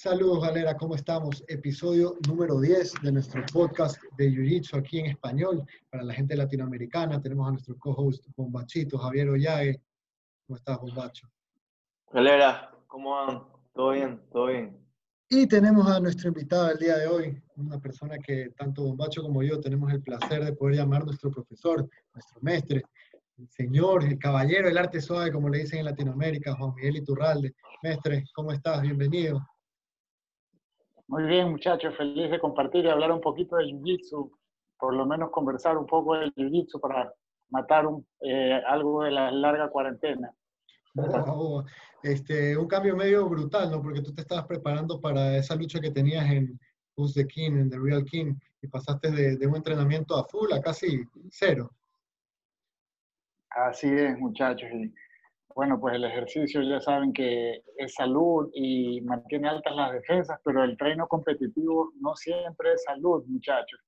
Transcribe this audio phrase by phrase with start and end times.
[0.00, 1.44] Saludos, galera, ¿cómo estamos?
[1.48, 7.20] Episodio número 10 de nuestro podcast de Jiu-Jitsu aquí en español para la gente latinoamericana.
[7.20, 9.82] Tenemos a nuestro co-host Bombachito, Javier Ollague.
[10.46, 11.26] ¿Cómo estás, Bombacho?
[12.12, 13.42] Galera, ¿cómo van?
[13.74, 14.22] ¿Todo bien?
[14.30, 14.78] ¿Todo bien?
[15.30, 19.42] Y tenemos a nuestro invitado el día de hoy, una persona que tanto Bombacho como
[19.42, 22.84] yo tenemos el placer de poder llamar nuestro profesor, nuestro maestre,
[23.36, 27.52] el señor, el caballero del arte suave, como le dicen en Latinoamérica, Juan Miguel Iturralde.
[27.82, 28.80] Mestre, ¿cómo estás?
[28.82, 29.44] Bienvenido.
[31.08, 34.30] Muy bien, muchachos, feliz de compartir y hablar un poquito de Jiu-Jitsu,
[34.78, 37.10] por lo menos conversar un poco de Jiu-Jitsu para
[37.48, 40.30] matar un, eh, algo de la larga cuarentena.
[42.02, 43.82] Este, un cambio medio brutal, ¿no?
[43.82, 46.60] Porque tú te estabas preparando para esa lucha que tenías en
[46.94, 50.52] Who's the King, en The Real King, y pasaste de, de un entrenamiento a full
[50.52, 51.70] a casi cero.
[53.48, 54.68] Así es, muchachos.
[55.58, 60.62] Bueno, pues el ejercicio ya saben que es salud y mantiene altas las defensas, pero
[60.62, 63.80] el treino competitivo no siempre es salud, muchachos.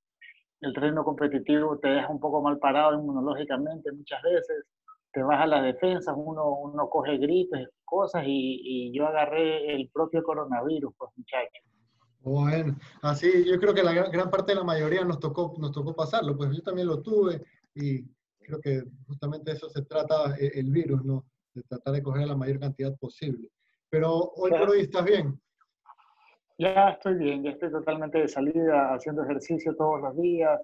[0.59, 4.65] El treino competitivo te deja un poco mal parado inmunológicamente muchas veces,
[5.13, 10.21] te baja las defensas, uno, uno coge gritos, cosas, y, y yo agarré el propio
[10.23, 11.63] coronavirus, pues muchachos.
[12.19, 15.71] Bueno, así yo creo que la gran, gran parte de la mayoría nos tocó, nos
[15.71, 17.41] tocó pasarlo, pues yo también lo tuve
[17.75, 18.03] y
[18.39, 21.30] creo que justamente eso se trata el, el virus, ¿no?
[21.53, 23.49] De tratar de coger la mayor cantidad posible.
[23.89, 25.39] Pero hoy por hoy estás bien.
[26.57, 30.61] Ya estoy bien, ya estoy totalmente de salida, haciendo ejercicio todos los días,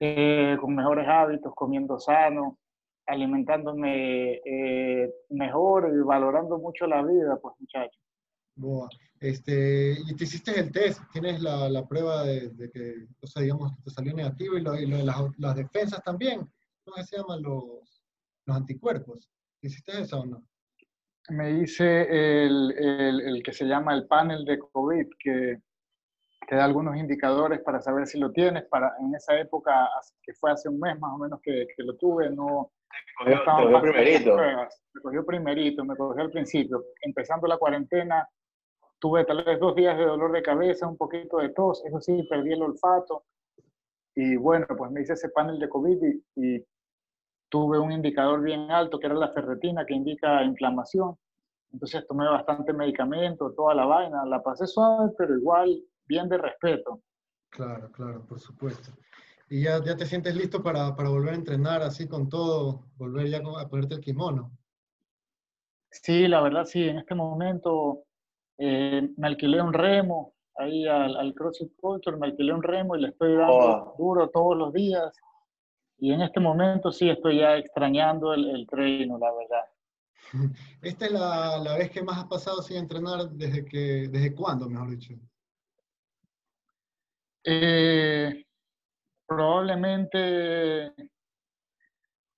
[0.00, 2.58] eh, con mejores hábitos, comiendo sano,
[3.06, 8.00] alimentándome eh, mejor y valorando mucho la vida, pues muchachos.
[8.54, 8.88] Boa.
[9.20, 13.42] Este, y te hiciste el test, tienes la, la prueba de, de, que, o sea,
[13.42, 16.48] digamos, te salió negativo y, lo, y lo de las, las, defensas también.
[16.84, 18.02] ¿Cómo se llaman los,
[18.46, 19.28] los anticuerpos?
[19.62, 20.42] ¿Hiciste eso o no?
[21.30, 22.02] Me hice
[22.46, 25.58] el, el, el, que se llama el panel de COVID, que
[26.48, 28.64] te da algunos indicadores para saber si lo tienes.
[28.64, 29.88] Para, en esa época,
[30.22, 32.70] que fue hace un mes más o menos que, que lo tuve, no...
[33.24, 34.36] Te cogió, te cogió primerito.
[34.36, 36.84] Me cogió primerito, me cogió al principio.
[37.02, 38.26] Empezando la cuarentena,
[38.98, 42.22] tuve tal vez dos días de dolor de cabeza, un poquito de tos, eso sí,
[42.28, 43.24] perdí el olfato.
[44.14, 46.66] Y bueno, pues me hice ese panel de COVID y, y
[47.48, 51.16] tuve un indicador bien alto, que era la ferretina, que indica inflamación.
[51.72, 54.24] Entonces tomé bastante medicamento, toda la vaina.
[54.24, 57.00] La pasé suave, pero igual bien de respeto.
[57.50, 58.90] Claro, claro, por supuesto.
[59.50, 63.28] ¿Y ya, ya te sientes listo para, para volver a entrenar así con todo, volver
[63.28, 64.52] ya a ponerte el kimono?
[65.90, 66.84] Sí, la verdad sí.
[66.84, 68.04] En este momento
[68.58, 73.00] eh, me alquilé un remo ahí al, al CrossFit Culture, me alquilé un remo y
[73.00, 73.94] le estoy dando oh.
[73.96, 75.16] duro todos los días.
[75.98, 79.64] Y en este momento sí estoy ya extrañando el, el treino, la verdad.
[80.82, 84.68] ¿Esta es la, la, vez que más has pasado sin entrenar desde que, desde cuándo,
[84.68, 85.14] mejor dicho?
[87.44, 88.44] Eh,
[89.26, 90.92] probablemente,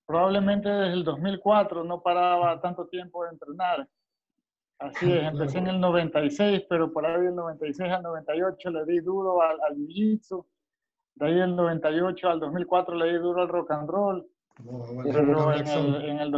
[0.05, 3.87] probablemente desde el 2004 no paraba tanto tiempo de entrenar.
[4.79, 8.99] Así es, empecé en el 96, pero por ahí del 96 al 98 le di
[9.01, 10.45] duro al, al jiu-jitsu
[11.15, 14.27] de ahí del 98 al 2004 le di duro al rock and roll.
[14.65, 16.33] Oh, bueno, pero en el, en el,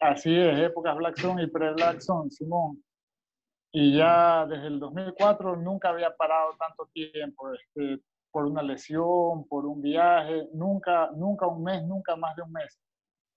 [0.00, 2.82] así es, épocas Black Zone y pre-Black Zone, Simón.
[3.72, 9.66] Y ya desde el 2004 nunca había parado tanto tiempo, este, por una lesión, por
[9.66, 12.78] un viaje, nunca, nunca un mes, nunca más de un mes.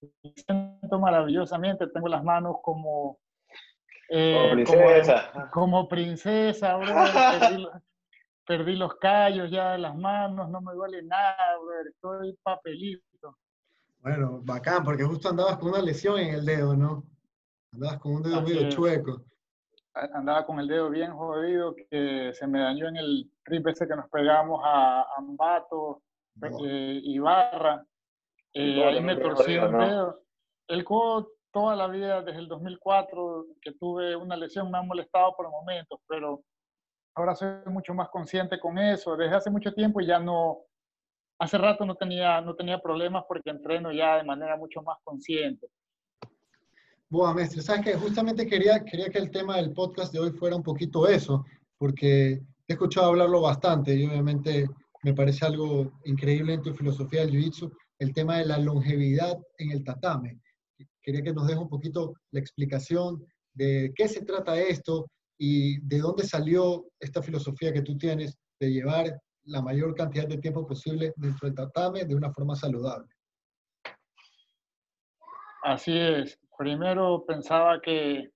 [0.01, 3.19] Me siento maravillosamente, tengo las manos como...
[4.09, 5.31] Eh, como princesa.
[5.31, 6.94] Como, como princesa, bro,
[7.40, 7.67] perdí
[8.59, 13.38] los callos ya de las manos, no me duele nada, brother, estoy papelito.
[14.00, 17.03] Bueno, bacán, porque justo andabas con una lesión en el dedo, ¿no?
[17.72, 18.75] Andabas con un dedo Así medio es.
[18.75, 19.22] chueco.
[19.94, 23.95] Andaba con el dedo bien jodido, que se me dañó en el trip ese que
[23.95, 26.01] nos pegamos a Ambato
[26.35, 26.66] no.
[26.66, 27.85] eh, y Barra.
[28.53, 30.22] Eh, ahí me torcí el dedo.
[30.67, 35.35] El codo toda la vida, desde el 2004, que tuve una lesión, me ha molestado
[35.35, 36.41] por momentos, pero
[37.16, 39.16] ahora soy mucho más consciente con eso.
[39.16, 40.59] Desde hace mucho tiempo ya no,
[41.40, 45.67] hace rato no tenía, no tenía problemas porque entreno ya de manera mucho más consciente.
[47.09, 50.55] Buah, maestro, sabes que justamente quería, quería que el tema del podcast de hoy fuera
[50.55, 51.43] un poquito eso,
[51.78, 54.69] porque he escuchado hablarlo bastante y obviamente
[55.03, 57.69] me parece algo increíble en tu filosofía del Jiu-Jitsu,
[57.99, 60.40] el tema de la longevidad en el tatame.
[61.02, 65.08] Quería que nos deje un poquito la explicación de qué se trata esto,
[65.43, 70.38] y de dónde salió esta filosofía que tú tienes de llevar la mayor cantidad de
[70.38, 73.09] tiempo posible dentro del tatame de una forma saludable.
[75.64, 76.38] Así es.
[76.55, 78.29] Primero pensaba que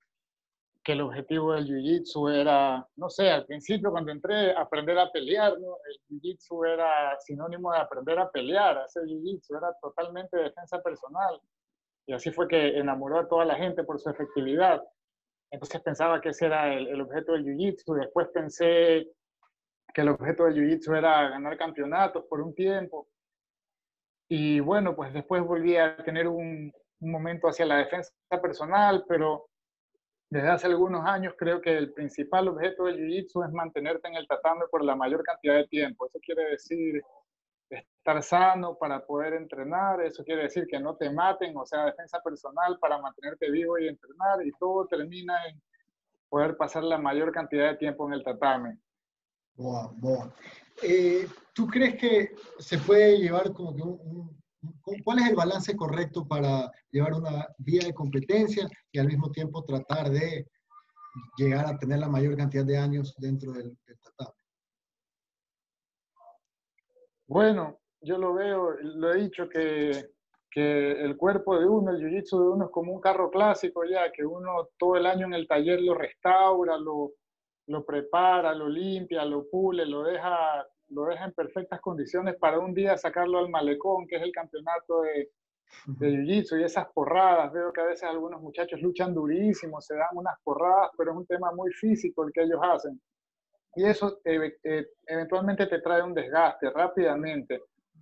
[0.85, 5.53] que el objetivo del Jiu-Jitsu era, no sé, al principio cuando entré, aprender a pelear.
[5.53, 11.41] El Jiu-Jitsu era sinónimo de aprender a pelear, hacer Jiu-Jitsu era totalmente defensa personal.
[12.05, 14.79] Y así fue que enamoró a toda la gente por su efectividad.
[15.55, 17.95] Entonces pensaba que ese era el, el objeto del Jiu-Jitsu.
[17.95, 19.07] Después pensé
[19.93, 23.07] que el objeto del Jiu-Jitsu era ganar campeonatos por un tiempo.
[24.27, 28.11] Y bueno, pues después volví a tener un, un momento hacia la defensa
[28.41, 29.47] personal, pero
[30.29, 34.27] desde hace algunos años creo que el principal objeto del Jiu-Jitsu es mantenerte en el
[34.27, 36.05] tatame por la mayor cantidad de tiempo.
[36.05, 37.01] Eso quiere decir
[37.69, 42.21] estar sano para poder entrenar, eso quiere decir que no te maten, o sea, defensa
[42.21, 45.61] personal para mantenerte vivo y entrenar, y todo termina en
[46.29, 48.77] poder pasar la mayor cantidad de tiempo en el tatame.
[49.55, 50.33] Boa, boa.
[50.83, 54.45] Eh, ¿Tú crees que se puede llevar como que un, un
[55.03, 59.63] ¿Cuál es el balance correcto para llevar una vía de competencia y al mismo tiempo
[59.63, 60.47] tratar de
[61.37, 64.44] llegar a tener la mayor cantidad de años dentro del, del tatame?
[67.27, 70.11] Bueno, yo lo veo, lo he dicho que,
[70.51, 74.11] que el cuerpo de uno, el jiu-jitsu de uno es como un carro clásico ya,
[74.11, 77.13] que uno todo el año en el taller lo restaura, lo,
[77.67, 82.73] lo prepara, lo limpia, lo pule, lo deja lo deja en perfectas condiciones para un
[82.73, 85.31] día sacarlo al malecón, que es el campeonato de,
[85.87, 87.51] de Jiu-Jitsu, y esas porradas.
[87.51, 91.25] Veo que a veces algunos muchachos luchan durísimo, se dan unas porradas, pero es un
[91.25, 93.01] tema muy físico el que ellos hacen.
[93.75, 97.61] Y eso eh, eh, eventualmente te trae un desgaste rápidamente.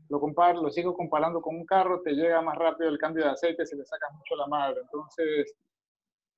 [0.10, 3.32] Lo, comparo, lo sigo comparando con un carro, te llega más rápido el cambio de
[3.32, 4.82] aceite si le sacas mucho la madre.
[4.82, 5.56] Entonces,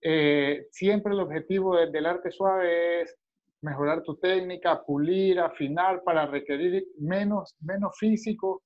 [0.01, 3.17] eh, siempre el objetivo del arte suave es
[3.61, 8.61] mejorar tu técnica, pulir, afinar para requerir menos, menos físico,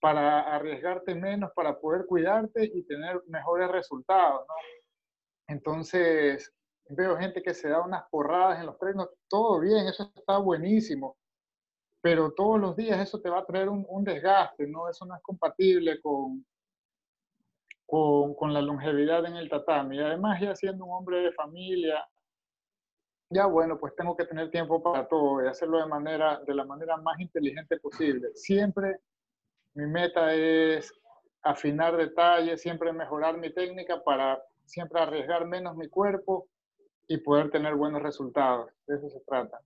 [0.00, 4.46] para arriesgarte menos, para poder cuidarte y tener mejores resultados.
[5.46, 6.52] Entonces,
[6.88, 11.16] veo gente que se da unas porradas en los trenos, todo bien, eso está buenísimo,
[12.00, 14.88] pero todos los días eso te va a traer un, un desgaste, ¿no?
[14.88, 16.44] Eso no es compatible con,
[17.86, 19.98] con, con, la longevidad en el tatami.
[20.00, 22.06] Además, ya siendo un hombre de familia,
[23.30, 26.64] ya bueno, pues tengo que tener tiempo para todo y hacerlo de, manera, de la
[26.64, 28.28] manera más inteligente posible.
[28.34, 28.98] Siempre
[29.74, 30.92] mi meta es
[31.42, 36.48] afinar detalles, siempre mejorar mi técnica para siempre arriesgar menos mi cuerpo
[37.08, 38.70] y poder tener buenos resultados.
[38.86, 39.60] De eso se trata.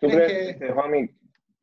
[0.00, 1.08] ¿Tú crees que, Juanmi,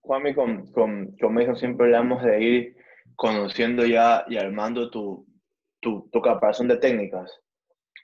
[0.01, 2.77] Juanmi con, con, con siempre hablamos de ir
[3.15, 5.25] conociendo ya y armando tu,
[5.79, 7.31] tu, tu caparazón de técnicas?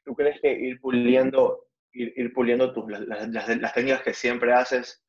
[0.06, 4.54] ¿Tú crees que ir puliendo ir, ir puliendo tus, las, las, las, técnicas que siempre
[4.54, 5.04] haces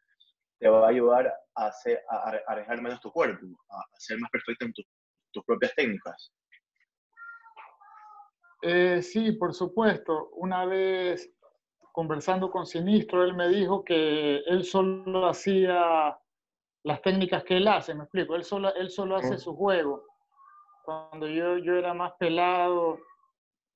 [0.58, 4.19] te va a ayudar a, hacer, a, a arriesgar menos tu cuerpo, a, a ser
[4.19, 4.82] más perfecto en tu,
[5.32, 6.32] tus propias técnicas.
[8.62, 10.30] Eh, sí, por supuesto.
[10.32, 11.32] Una vez
[11.98, 16.16] conversando con Sinistro, él me dijo que él solo hacía
[16.84, 20.06] las técnicas que él hace, me explico, él solo, él solo hace su juego.
[20.84, 23.00] Cuando yo, yo era más pelado,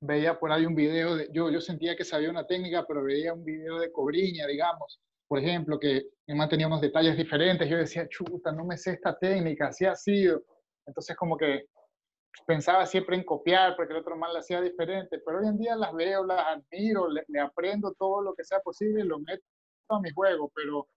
[0.01, 3.35] veía por ahí un video, de, yo, yo sentía que sabía una técnica, pero veía
[3.35, 8.53] un video de Cobriña, digamos, por ejemplo, que mantenía unos detalles diferentes, yo decía, chuta,
[8.53, 10.45] no me sé esta técnica, así ha sido.
[10.87, 11.65] Entonces como que
[12.47, 15.77] pensaba siempre en copiar, porque el otro mal la hacía diferente, pero hoy en día
[15.77, 19.45] las veo, las admiro, le, le aprendo todo lo que sea posible y lo meto
[19.89, 20.89] a mi juego, pero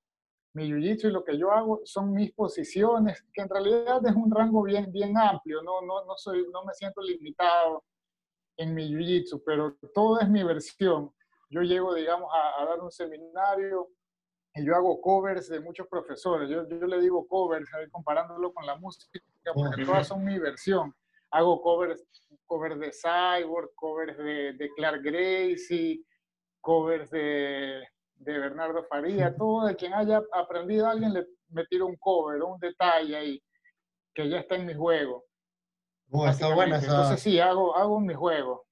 [0.54, 4.31] mi jiu-jitsu y lo que yo hago son mis posiciones, que en realidad es un
[4.31, 7.83] rango bien, bien amplio, no, no, no, soy, no me siento limitado
[8.57, 11.12] en mi jiu-jitsu, pero todo es mi versión.
[11.50, 13.90] Yo llego, digamos, a, a, dar un seminario
[14.56, 16.50] y yo hago covers de muchos profesores.
[16.50, 19.19] Yo, yo le digo covers, comparándolo con la música,
[19.54, 20.95] porque todas son mi versión.
[21.32, 22.06] Hago covers,
[22.46, 26.04] covers de Cyborg, covers de, de Clark Gracie,
[26.62, 27.84] covers de,
[28.16, 32.42] de Bernardo Faría, todo de quien haya aprendido a alguien le me tiro un cover,
[32.44, 33.44] un detalle ahí,
[34.14, 35.26] que ya está en mi juego.
[36.12, 36.88] Oh, está buena esa...
[36.88, 38.66] Entonces sí, hago, hago mi juego.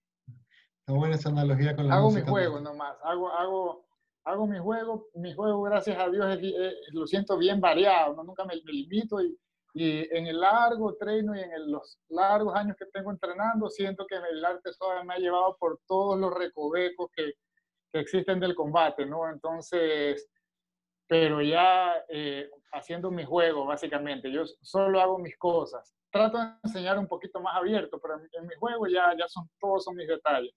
[0.80, 3.86] Está buena esa analogía con la Hago música mi juego nomás, hago, hago,
[4.26, 8.24] hago mi juego, mi juego gracias a Dios es, es, lo siento bien variado, ¿no?
[8.24, 9.38] nunca me, me, limito y,
[9.74, 14.06] y en el largo treino y en el, los largos años que tengo entrenando, siento
[14.08, 17.34] que el arte suave me ha llevado por todos los recovecos que,
[17.92, 19.30] que existen del combate, ¿no?
[19.30, 20.30] Entonces,
[21.08, 26.98] pero ya eh, haciendo mi juego, básicamente, yo solo hago mis cosas trato de enseñar
[27.00, 30.54] un poquito más abierto, pero en mi juego ya, ya son, todos son mis detalles.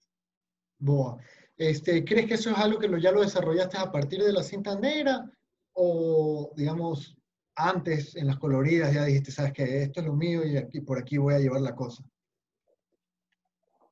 [0.77, 1.17] Boa.
[1.57, 4.43] Este, ¿Crees que eso es algo que lo, ya lo desarrollaste a partir de la
[4.43, 5.29] cinta negra?
[5.73, 7.16] O, digamos,
[7.57, 10.99] antes en las coloridas ya dijiste, sabes que esto es lo mío y aquí, por
[10.99, 12.03] aquí voy a llevar la cosa?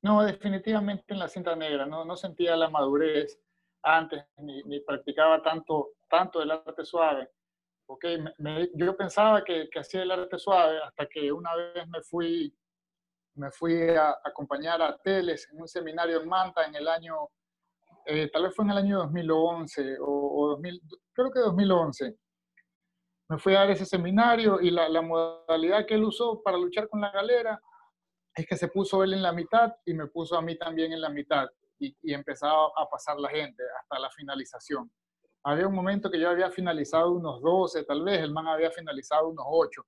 [0.04, 3.40] No, definitivamente en la cinta negra, no, no sentía la madurez.
[3.82, 7.30] antes ni, ni practicaba tanto, tanto el arte suave.
[7.88, 8.24] Okay,
[8.74, 12.56] yo pensaba que, que, hacía el arte suave hasta que una vez me fui,
[13.36, 17.30] me fui a, acompañar a Teles en un seminario en Manta en el año,
[18.06, 20.82] eh, tal vez fue en el año 2011 o, o 2000,
[21.14, 22.16] creo que 2011
[23.30, 26.88] me fui a dar ese seminario y la, la, modalidad que él usó para luchar
[26.88, 27.60] con la galera
[28.36, 31.02] es que se puso él en la mitad y me puso a mí también en
[31.02, 31.48] la mitad
[31.80, 34.92] y, y empezaba a pasar la gente hasta la finalización.
[35.44, 39.30] Había un momento que yo había finalizado unos 12, tal vez, el man había finalizado
[39.30, 39.86] unos 8,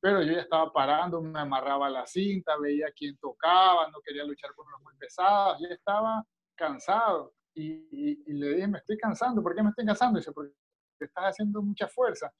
[0.00, 4.52] pero yo ya estaba parando, me amarraba la cinta, veía quién tocaba, no quería luchar
[4.54, 6.24] con los muy pesados, ya estaba
[6.56, 10.18] cansado y, y, y, le dije, me estoy cansando, ¿por qué me estoy cansando?
[10.18, 10.52] dice, porque
[11.00, 12.32] estás haciendo mucha fuerza.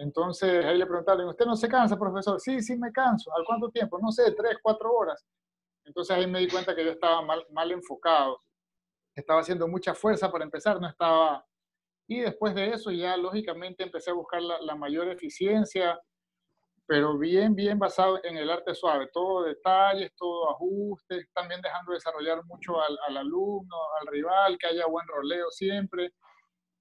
[0.00, 2.40] Entonces ahí le preguntaron, ¿usted no se cansa, profesor?
[2.40, 3.30] Sí, sí me canso.
[3.36, 3.98] ¿Al cuánto tiempo?
[3.98, 5.26] No sé, tres, cuatro horas.
[5.84, 8.40] Entonces ahí me di cuenta que yo estaba mal, mal enfocado.
[9.14, 11.44] Estaba haciendo mucha fuerza para empezar, no estaba...
[12.08, 16.00] Y después de eso ya lógicamente empecé a buscar la, la mayor eficiencia,
[16.86, 22.42] pero bien, bien basado en el arte suave, todo detalles, todo ajustes, también dejando desarrollar
[22.46, 26.14] mucho al, al alumno, al rival, que haya buen roleo siempre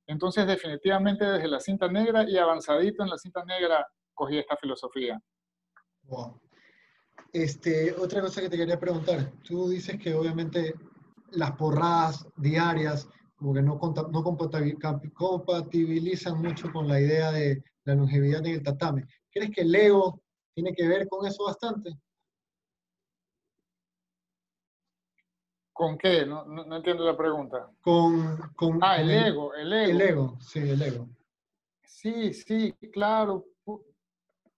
[0.10, 3.86] entonces, definitivamente desde la cinta negra y avanzadito en la cinta negra,
[4.16, 5.22] cogí esta filosofía.
[6.06, 6.42] Wow.
[7.32, 10.74] Este, otra cosa que te quería preguntar, tú dices que obviamente
[11.34, 13.80] las porradas diarias como que no,
[14.12, 14.24] no
[15.14, 19.06] compatibilizan mucho con la idea de la longevidad en el tatame.
[19.32, 20.24] ¿Crees que el ego
[20.56, 21.92] tiene que ver con eso bastante?
[25.80, 26.26] ¿Con qué?
[26.26, 27.72] No, no, no, entiendo la pregunta.
[27.80, 29.92] Con, con ah, el, el, ego, el ego.
[29.92, 31.08] El ego, sí, el ego.
[31.86, 33.46] Sí, sí, claro.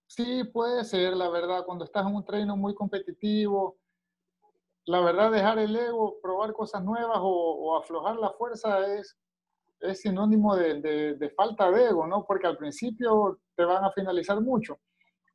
[0.07, 3.77] Sí, puede ser, la verdad, cuando estás en un treino muy competitivo,
[4.85, 9.15] la verdad, dejar el ego, probar cosas nuevas o, o aflojar la fuerza es,
[9.79, 12.25] es sinónimo de, de, de, falta de ego, ¿no?
[12.25, 14.79] Porque al principio te van a finalizar mucho.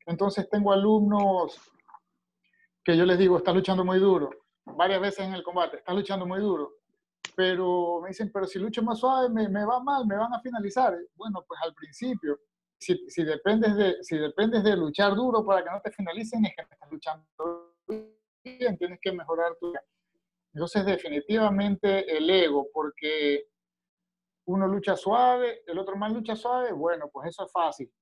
[0.05, 1.57] Entonces tengo alumnos
[2.83, 6.27] que yo les digo, estás luchando muy duro varias veces en el combate, estás luchando
[6.27, 6.75] muy duro,
[7.35, 10.97] pero me dicen, pero si lucho más suave me, va mal, me van a finalizar.
[11.15, 12.41] Bueno, pues al principio,
[12.79, 16.55] si, si, dependes de, si dependes de luchar duro para que no te finalicen, es
[16.57, 17.75] que estás luchando
[18.43, 19.73] bien, tienes que mejorar tu...
[20.53, 23.45] Entonces, definitivamente el ego, porque
[24.47, 27.93] uno lucha suave, el otro más lucha suave, bueno, pues eso es fácil.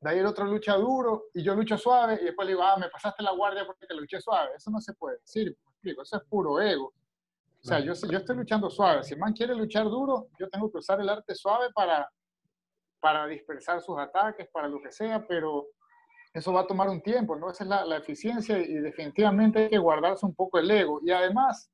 [0.00, 2.76] De ahí el otro lucha duro y yo lucho suave y después le digo, ah,
[2.76, 4.50] me pasaste la guardia porque luché suave.
[4.56, 6.92] Eso no se puede decir explico, eso es puro ego.
[7.62, 9.02] O sea, yo, yo estoy luchando suave.
[9.02, 12.08] Si el man quiere luchar duro, yo tengo que usar el arte suave para,
[13.00, 15.66] para dispersar sus ataques, para lo que sea, pero
[16.32, 17.50] eso va a tomar un tiempo, ¿no?
[17.50, 21.00] Esa es la, la eficiencia y definitivamente hay que guardarse un poco el ego.
[21.02, 21.70] Y además,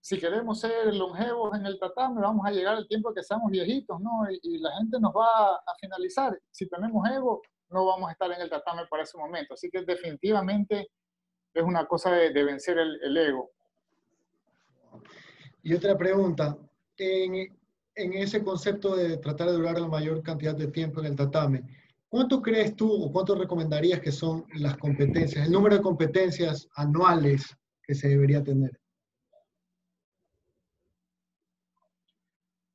[0.00, 4.00] si queremos ser longevos en el tatame, vamos a llegar al tiempo que seamos viejitos,
[4.00, 4.30] ¿no?
[4.30, 6.36] Y, y, la gente nos va a finalizar.
[6.50, 9.54] Si tenemos ego, no vamos a estar en el tatame para ese momento.
[9.54, 10.88] Así que definitivamente
[11.60, 13.50] es una cosa de, de vencer el, el, ego.
[15.62, 16.56] Y otra pregunta,
[16.98, 17.56] en,
[17.94, 21.62] en, ese concepto de tratar de durar la mayor cantidad de tiempo en el tatame,
[22.08, 27.56] ¿cuánto crees tú o cuánto recomendarías que son las competencias, el número de competencias anuales
[27.82, 28.78] que se debería tener?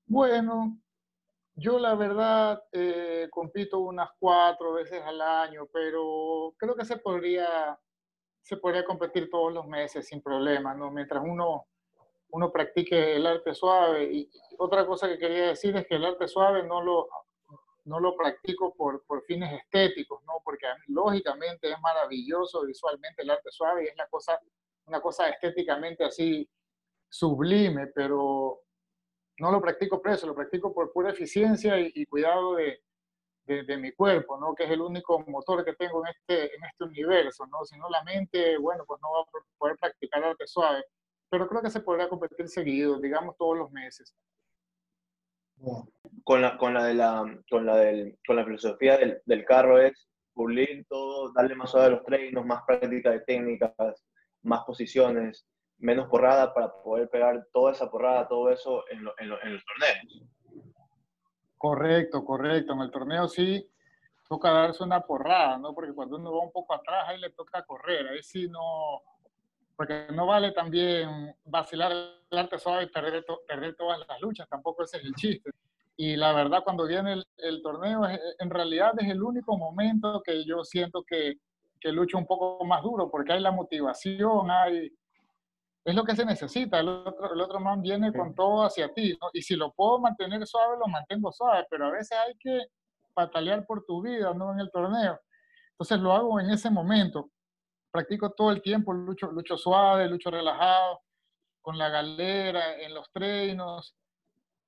[0.05, 0.77] Bueno,
[1.55, 7.79] yo la verdad eh, compito unas cuatro veces al año, pero creo que se podría
[8.41, 10.91] se podría competir todos los meses sin problema, ¿no?
[10.91, 11.67] Mientras uno,
[12.29, 14.12] uno practique el arte suave.
[14.12, 17.10] Y otra cosa que quería decir es que el arte suave no lo,
[17.86, 20.41] no lo practico por, por fines estéticos, ¿no?
[20.43, 24.39] Porque lógicamente es maravilloso visualmente el arte suave y es la cosa,
[24.86, 26.50] una cosa estéticamente así
[27.10, 28.62] sublime, pero
[29.38, 32.81] no lo practico preso, lo practico por pura eficiencia y, y cuidado de,
[33.45, 34.55] de, mi cuerpo, ¿no?
[34.55, 37.63] Que es el único motor que tengo en este, en este universo, ¿no?
[37.65, 40.83] Si no la mente, bueno, pues no va a poder practicar arte suave.
[41.29, 44.15] Pero creo que se podría competir seguido, digamos todos los meses.
[46.24, 49.79] Con la, con la, de la, con la, del, con la filosofía del, del carro
[49.79, 53.74] es pulir todo, darle más suave a los treinos, más práctica de técnicas,
[54.41, 55.45] más posiciones,
[55.77, 60.24] menos porrada para poder pegar toda esa porrada, todo eso en, en los torneos.
[61.61, 62.73] Correcto, correcto.
[62.73, 63.63] En el torneo sí
[64.27, 65.75] toca darse una porrada, ¿no?
[65.75, 68.07] Porque cuando uno va un poco atrás, ahí le toca correr.
[68.07, 69.03] Ahí sí no.
[69.75, 74.49] Porque no vale también vacilar el arte suave y perder, to perder todas las luchas.
[74.49, 75.51] Tampoco ese es el chiste.
[75.97, 78.07] Y la verdad, cuando viene el, el torneo,
[78.39, 81.35] en realidad es el único momento que yo siento que,
[81.79, 84.91] que lucho un poco más duro, porque hay la motivación, hay,
[85.83, 86.79] es lo que se necesita.
[86.79, 89.29] El otro, el otro man viene con todo hacia ti, ¿no?
[89.33, 92.67] Y si lo puedo mantener suave, lo mantengo suave, pero a veces hay que
[93.13, 94.51] patalear por tu vida, ¿no?
[94.53, 95.19] En el torneo.
[95.71, 97.31] Entonces lo hago en ese momento.
[97.91, 101.01] Practico todo el tiempo, lucho, lucho suave, lucho relajado,
[101.61, 103.95] con la galera, en los treinos,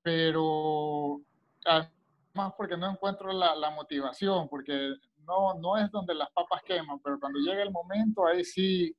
[0.02, 1.22] pero
[1.66, 7.00] además porque no encuentro la, la motivación, porque no, no es donde las papas queman,
[7.00, 8.96] pero cuando llega el momento, ahí sí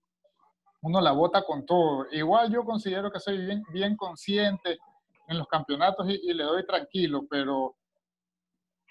[0.84, 2.06] uno la bota con todo.
[2.12, 3.38] Igual yo considero que soy
[3.72, 4.78] bien, consciente
[5.26, 7.76] en los campeonatos y, le doy tranquilo, pero,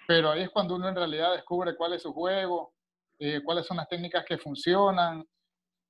[0.08, 2.74] pero ahí es cuando uno en realidad descubre cuál es su juego,
[3.20, 5.24] eh, cuáles son las técnicas que funcionan.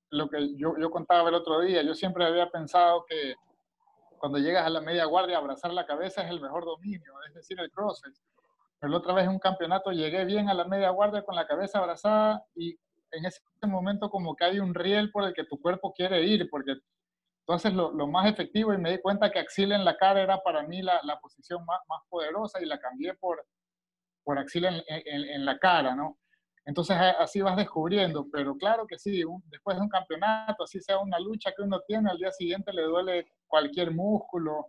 [0.10, 3.36] Lo que yo, yo contaba el otro día, yo siempre había pensado que
[4.20, 7.58] cuando llegas a la media guardia, abrazar la cabeza es el mejor dominio, es decir,
[7.62, 8.22] el crosses.
[8.78, 11.48] Pero la otra vez en un campeonato llegué bien a la media guardia con la
[11.48, 12.78] cabeza abrazada y
[13.14, 16.50] en ese momento como que hay un riel por el que tu cuerpo quiere ir,
[16.50, 16.74] porque
[17.46, 20.64] entonces lo, más efectivo y me di cuenta que axila en la cara era para
[20.64, 23.46] mí la, la posición más, más, poderosa y la cambié por,
[24.24, 26.18] por axila en, la cara, ¿no?
[26.66, 31.20] Entonces así vas descubriendo, pero claro que sí, después de un campeonato, así sea una
[31.20, 34.68] lucha que uno tiene, al día siguiente le duele cualquier músculo,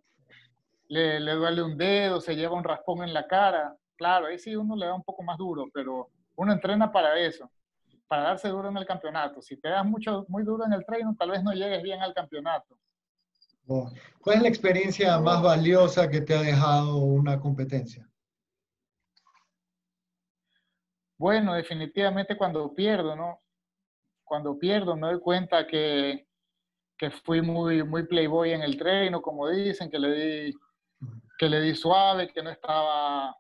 [0.89, 4.57] le, le duele un dedo, se lleva un raspón en la cara, claro, ahí sí
[4.57, 7.49] uno le da un poco más duro, pero uno entrena para eso
[8.09, 9.41] para darse duro en el campeonato.
[9.41, 12.15] Si te das mucho, muy duro en el training, tal vez no llegues bien al
[12.15, 12.79] campeonato.
[13.67, 18.07] ¿Cuál es la experiencia más valiosa que te ha dejado una competencia?
[21.17, 23.41] Bueno, definitivamente cuando pierdo, ¿no?
[24.23, 26.27] Cuando pierdo me doy cuenta que,
[26.99, 30.55] que fui muy, muy playboy en el treino, como dicen, que le di,
[31.39, 33.35] que le di suave, que no estaba,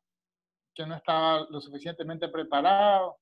[0.75, 3.18] que no estaba lo suficientemente preparado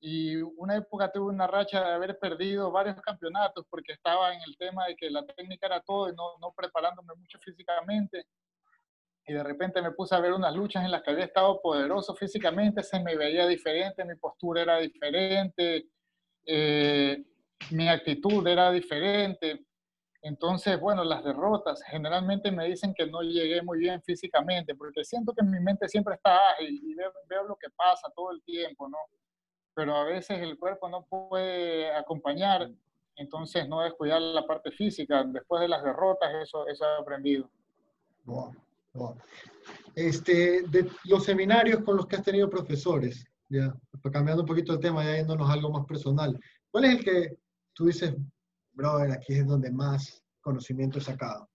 [0.00, 4.56] y una época tuve una racha de haber perdido varios campeonatos porque estaba en el
[4.56, 8.26] tema de que la técnica era todo y no, no preparándome mucho físicamente.
[9.26, 12.14] Y de repente me puse a ver unas luchas en las que había estado poderoso
[12.14, 15.88] físicamente, se me veía diferente, mi postura era diferente,
[16.44, 17.24] eh,
[17.72, 19.66] mi actitud era diferente.
[20.22, 25.32] Entonces, bueno, las derrotas generalmente me dicen que no llegué muy bien físicamente, porque siento
[25.32, 28.88] que mi mente siempre está ágil y veo, veo lo que pasa todo el tiempo,
[28.88, 28.98] ¿no?
[29.76, 32.70] Pero a veces el cuerpo no puede acompañar,
[33.14, 35.22] entonces no descuidar la parte física.
[35.22, 37.50] Después de las derrotas, eso, eso he aprendido.
[39.94, 43.76] Este, de los seminarios con los que has tenido profesores, ya,
[44.10, 47.38] cambiando un poquito el tema, ya yéndonos a algo más personal, ¿cuál es el que
[47.74, 48.16] tú dices,
[48.72, 51.50] brother, aquí es donde más conocimiento he sacado?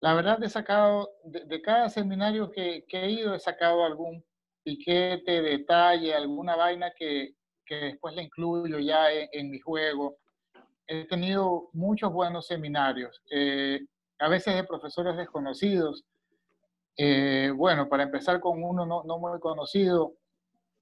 [0.00, 4.22] La verdad, he sacado, de, de cada seminario que, que, he ido, he sacado algún
[4.70, 7.34] piquete, detalle, alguna vaina que,
[7.66, 10.18] que después le incluyo ya en, en, mi juego.
[10.86, 13.80] He tenido muchos buenos seminarios, eh,
[14.18, 16.04] a veces de profesores desconocidos.
[16.96, 20.14] Eh, bueno, para empezar con uno no, no muy conocido,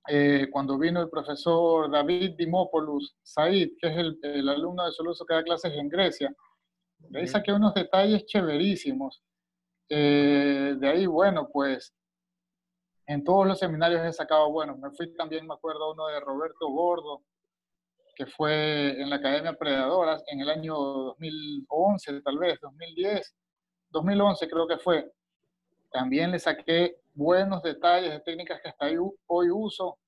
[0.08, 5.24] eh, cuando vino el profesor David Dimopoulos Said, que es el, el alumno de Soluso
[5.24, 6.34] que da clases en Grecia,
[6.98, 9.22] de ahí saqué unos detalles chéverísimos.
[9.88, 11.94] Eh, de ahí, bueno, pues
[13.08, 14.76] en todos los seminarios he sacado bueno.
[14.76, 17.22] Me fui también, me acuerdo, uno de Roberto Gordo,
[18.14, 23.34] que fue en la Academia Predadoras en el año 2011, tal vez, 2010,
[23.90, 25.10] 2011 creo que fue.
[25.90, 28.86] También le saqué buenos detalles de técnicas que hasta
[29.26, 29.98] hoy uso.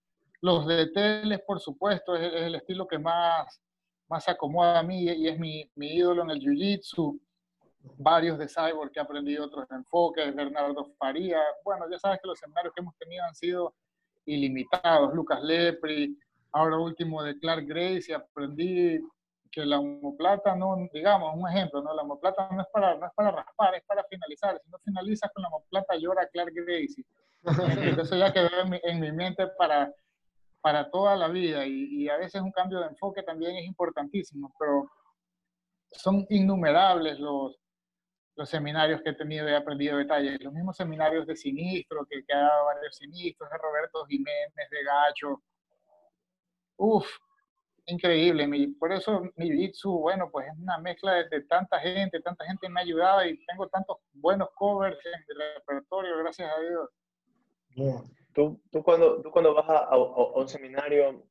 [0.43, 3.63] Los de teles, por supuesto, es, el estilo que más,
[4.09, 7.19] más acomoda a mí y es mi, mi ídolo en el Jiu-Jitsu
[7.83, 11.41] varios de Cyborg que he aprendido otros enfoques, Bernardo Faría.
[11.65, 13.75] Bueno, ya sabes que los seminarios que hemos tenido han sido
[14.27, 15.15] ilimitados.
[15.15, 16.19] Lucas Lepri,
[16.53, 19.01] ahora último de Clark Grace, aprendí
[19.51, 21.93] que la homoplata no, digamos, un ejemplo, ¿no?
[21.93, 24.61] La homoplata no es para, no es para raspar, es para finalizar.
[24.63, 27.05] Si no finalizas con la homoplata, llora Clark Gracie.
[28.01, 29.93] Eso ya quedó en mi, en mi mente para,
[30.61, 34.53] para toda la vida y, y, a veces un cambio de enfoque también es importantísimo,
[34.59, 34.89] pero
[35.91, 37.60] son innumerables los,
[38.41, 40.43] los seminarios que he tenido he aprendido detalles.
[40.43, 44.83] Los mismos seminarios de Sinistro, que, que ha dado varios sinistros, de Roberto Jiménez, de
[44.83, 45.43] Gacho.
[46.79, 47.07] Uf,
[47.85, 48.47] increíble.
[48.47, 52.47] Mi, por eso mi Jitsu, bueno, pues es una mezcla de, de, tanta gente, tanta
[52.47, 58.09] gente me ha ayudado y tengo tantos buenos covers en el repertorio, gracias a Dios.
[58.33, 61.27] Tú, tú, cuando, tú cuando vas a, a, a, un seminario,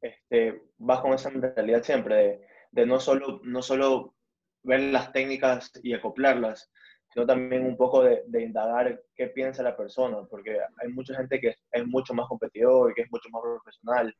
[0.00, 4.16] este, vas con esa mentalidad siempre de, de no, solo, no solo
[4.64, 6.70] ver las técnicas y acoplarlas,
[7.12, 11.40] sino también un poco de, de, indagar qué piensa la persona, porque hay mucha gente
[11.40, 14.14] que es mucho más competidor y que es mucho más profesional.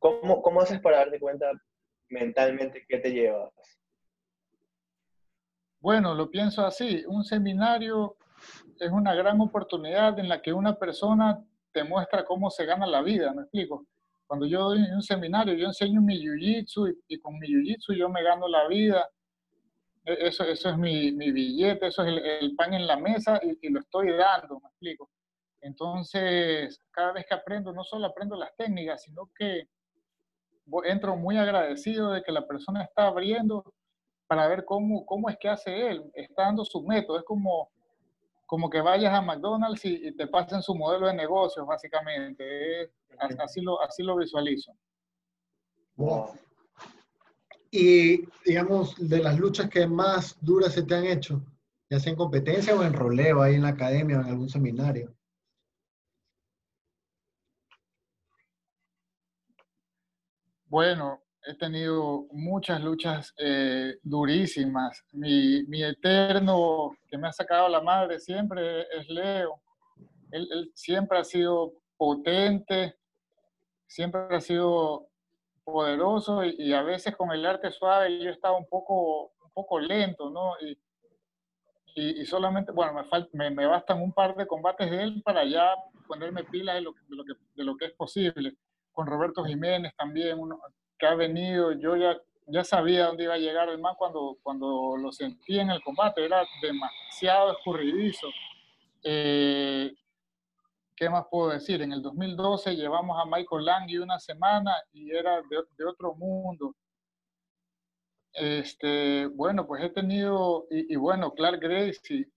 [0.00, 1.52] ¿Cómo, cómo haces para darte cuenta
[2.10, 3.52] mentalmente, ¿qué te llevas?
[5.80, 7.04] Bueno, lo pienso así.
[7.06, 8.16] Un seminario
[8.80, 13.02] es una gran oportunidad en la que una persona te muestra cómo se gana la
[13.02, 13.86] vida, ¿me explico?
[14.26, 18.22] Cuando yo doy un seminario, yo enseño mi jiu-jitsu y, con mi jiu-jitsu yo me
[18.22, 19.08] gano la vida.
[20.08, 23.58] E, eso, eso es mi, mi billete, eso es el, pan en la mesa y,
[23.66, 25.10] y, lo estoy dando, me explico.
[25.60, 29.68] Entonces, cada vez que aprendo, no solo aprendo las técnicas, sino que
[30.84, 33.64] entro muy agradecido de que la persona está abriendo
[34.26, 37.70] para ver cómo, cómo es que hace él, está dando su método, es como,
[38.46, 43.80] como que vayas a McDonald's y, te pasen su modelo de negocios, básicamente, así, lo,
[43.82, 44.72] así lo visualizo.
[47.70, 51.42] Y, digamos, de las luchas que más duras se te han hecho,
[51.90, 55.14] ya sea en competencia o en roleo, ahí en la academia o en algún seminario.
[60.66, 65.02] Bueno, he tenido muchas luchas eh, durísimas.
[65.12, 69.60] Mi, mi, eterno que me ha sacado la madre siempre es Leo.
[70.30, 72.96] Él, siempre ha sido potente,
[73.86, 75.07] siempre ha sido
[75.72, 80.30] poderoso y, a veces con el arte suave yo estaba un poco, un poco lento,
[80.30, 80.54] ¿no?
[80.60, 80.78] Y,
[81.94, 85.74] y, solamente, bueno, me, me, me, bastan un par de combates de él para ya
[86.06, 88.54] ponerme pilas de lo, de lo, que, de lo que es posible.
[88.92, 90.60] Con Roberto Jiménez también, uno,
[90.96, 94.96] que ha venido, yo ya, ya sabía dónde iba a llegar el man cuando, cuando
[94.96, 98.28] lo sentí en el combate, era demasiado escurridizo.
[99.02, 99.92] Eh,
[100.98, 101.80] ¿Qué más puedo decir?
[101.80, 106.16] En el 2012 llevamos a Michael Lang y una semana y era de, de otro
[106.16, 106.74] mundo.
[108.32, 112.28] Este, bueno, pues he tenido, y, bueno, Clark Gracie,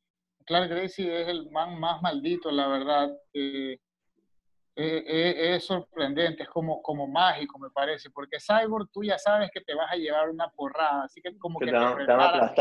[0.45, 3.09] Clark Gracie es el man más maldito, la verdad.
[3.33, 3.79] Eh,
[4.75, 9.49] eh, eh, es sorprendente, es como, como mágico, me parece, porque Cyborg tú ya sabes
[9.51, 12.53] que te vas a llevar una porrada, así que como que, te, te, preparas,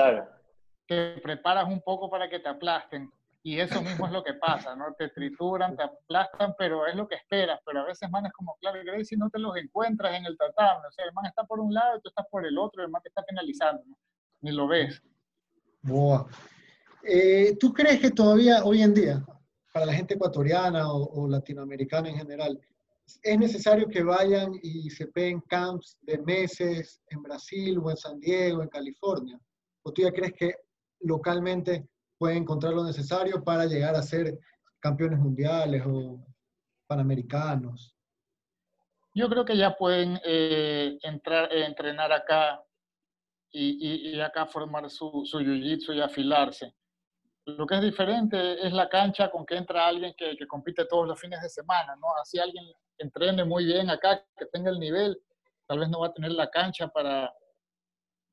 [0.86, 3.12] te preparas un poco para que te aplasten.
[3.42, 4.92] Y eso mismo es lo que pasa, ¿no?
[4.98, 7.58] Te trituran, te aplastan, pero es lo que esperas.
[7.64, 10.86] Pero a veces, man, es como Clark Gracie, no te los encuentras en el tatame.
[10.86, 12.90] O sea, el man está por un lado y tú estás por el otro, el
[12.90, 13.82] man te está penalizando,
[14.42, 15.02] ni lo ves.
[15.82, 16.26] Boa.
[17.02, 19.24] Eh, ¿Tú crees que todavía hoy en día,
[19.72, 22.60] para la gente ecuatoriana o, latinoamericana en general,
[23.22, 28.20] es necesario que vayan y se peguen camps de meses en Brasil o en San
[28.20, 29.40] Diego, en California?
[29.82, 30.54] ¿O tú ya crees que
[31.00, 31.88] localmente
[32.20, 34.38] pueden encontrar lo necesario para llegar a ser
[34.78, 36.22] campeones mundiales o
[36.86, 37.96] panamericanos?
[39.14, 42.62] Yo creo que ya pueden eh, entrar, entrenar acá
[43.50, 46.74] y, y, acá formar su, su jiu-jitsu y afilarse.
[47.46, 51.08] Lo que es diferente es la cancha con que entra alguien que, que, compite todos
[51.08, 52.08] los fines de semana, ¿no?
[52.20, 52.66] Así alguien
[52.98, 55.18] entrene muy bien acá, que tenga el nivel,
[55.66, 57.32] tal vez no va a tener la cancha para,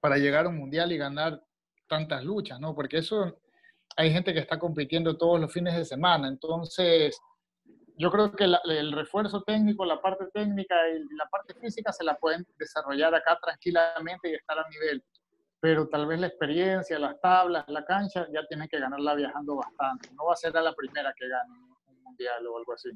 [0.01, 1.41] para llegar a un mundial y ganar
[1.87, 2.75] tantas luchas, ¿no?
[2.75, 3.39] Porque eso
[3.97, 7.19] hay gente que está compitiendo todos los fines de semana, entonces
[7.97, 12.15] yo creo que el refuerzo técnico, la parte técnica y la parte física se la
[12.15, 15.03] pueden desarrollar acá tranquilamente y estar a nivel
[15.59, 20.09] pero tal vez la experiencia, las tablas, la cancha, ya tienen que ganarla viajando bastante.
[20.13, 22.89] No va a ser la primera que gane un mundial o algo así.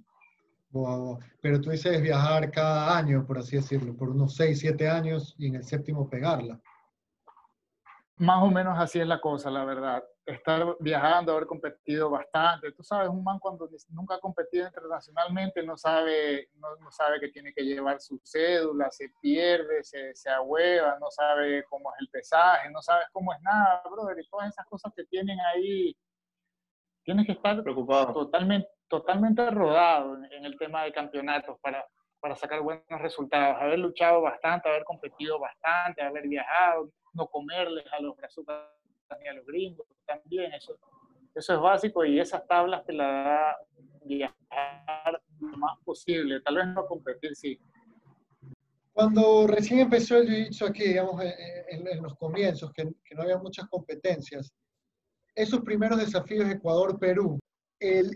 [1.42, 5.48] Pero tú dices viajar cada año, por así decirlo, por unos 6, 7 años y
[5.48, 6.62] en el séptimo pegarla.
[8.22, 12.72] Más o menos así es la cosa, la verdad estar viajando, haber competido bastante.
[12.72, 17.54] Tú sabes, un man cuando nunca ha competido internacionalmente no sabe, no, sabe que tiene
[17.54, 22.70] que llevar su cédula, se pierde, se, se ahueva, no sabe cómo es el pesaje,
[22.70, 24.20] no sabes cómo es nada, brother.
[24.20, 25.96] Y todas esas cosas que tienen ahí,
[27.04, 28.14] tienes que estar preocupado.
[28.14, 31.86] Totalmente, totalmente rodado en, el tema de campeonatos para,
[32.22, 33.58] para sacar buenos resultados.
[33.60, 38.46] Haber luchado bastante, haber competido bastante, haber viajado, no comerles a los brazos
[39.20, 40.78] ni a los gringos también, eso,
[41.36, 43.58] eso es básico y esas tablas te la da
[44.06, 47.60] viajar lo más posible, tal vez no competir, sí.
[48.94, 53.68] Cuando recién empezó el jiu aquí, digamos, en, los comienzos, que, que, no había muchas
[53.68, 54.54] competencias,
[55.36, 57.40] esos primeros desafíos Ecuador-Perú,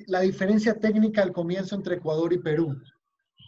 [0.07, 2.77] la diferencia técnica al comienzo entre Ecuador y Perú,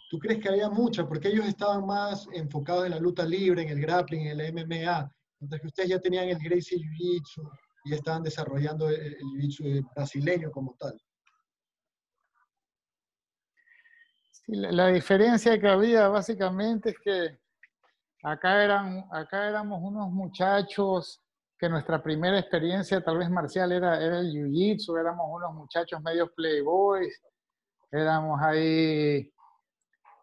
[0.08, 1.06] ¿tú crees que había mucha?
[1.06, 5.12] Porque ellos estaban más enfocados en la lucha libre, en el grappling, en el MMA,
[5.38, 7.50] mientras que ustedes ya tenían el Gracie Jiu-Jitsu
[7.84, 10.98] y estaban desarrollando el, Jiu-Jitsu brasileño como tal.
[14.30, 17.38] Sí, la, diferencia que había básicamente es que
[18.22, 21.20] acá, eran, acá éramos unos muchachos
[21.58, 26.32] que nuestra primera experiencia tal vez marcial era, era el Jiu-Jitsu, éramos unos muchachos medio
[26.32, 27.20] playboys,
[27.90, 29.30] éramos ahí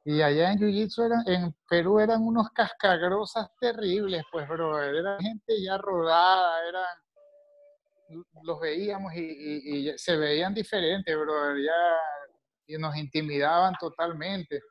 [0.08, 4.80] Y allá en Jiu-Jitsu, en Perú, eran unos cascagrosas terribles, pues, bro.
[4.80, 11.58] Era gente ya rodada, eran, los veíamos y, se veían diferentes, bro.
[11.58, 11.74] Ya,
[12.68, 14.62] y nos intimidaban totalmente.